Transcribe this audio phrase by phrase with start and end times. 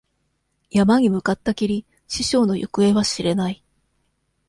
[0.71, 3.63] 山に向かったきり、師匠の行方は知れない。